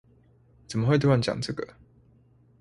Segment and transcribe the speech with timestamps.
[0.67, 1.73] 怎麼會突然講這個